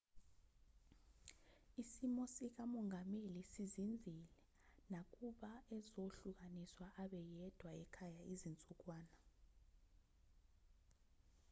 isimo 1.81 2.23
sikamongameli 2.33 3.41
sizinzile 3.51 4.25
nakuba 4.93 5.51
ezohlukaniswa 5.77 6.87
abe 7.03 7.21
yedwa 7.35 7.69
ekhaya 7.83 8.21
izinsukwana 8.33 9.15